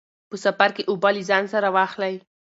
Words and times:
په 0.29 0.35
سفر 0.45 0.69
کې 0.75 0.83
اوبه 0.89 1.09
له 1.15 1.21
ځان 1.29 1.43
سره 1.53 1.67
واخلئ. 1.75 2.15